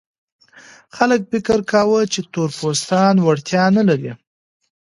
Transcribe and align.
خلک 0.95 1.21
فکر 1.31 1.59
کاوه 1.71 2.01
چې 2.13 2.19
تور 2.33 2.49
پوستان 2.59 3.15
وړتیا 3.21 3.63
نه 3.77 3.83
لري. 3.89 4.11